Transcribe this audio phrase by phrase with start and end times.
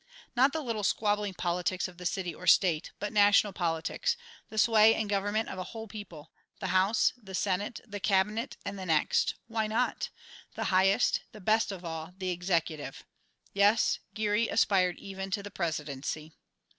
[0.35, 4.17] Not the little squabbling politics of the city or state, but national politics,
[4.49, 8.79] the sway and government of a whole people, the House, the Senate, the cabinet and
[8.79, 10.09] the next why not?
[10.55, 13.03] the highest, the best of all, the Executive.
[13.53, 16.33] Yes, Geary aspired even to the Presidency.